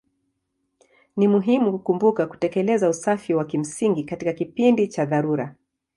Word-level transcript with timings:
Ni 1.17 1.27
muhimu 1.27 1.71
kukumbuka 1.71 2.27
kutekeleza 2.27 2.89
usafi 2.89 3.33
wa 3.33 3.45
kimsingi 3.45 4.03
katika 4.03 4.33
kipindi 4.33 4.87
cha 4.87 5.05
dharura. 5.05 5.55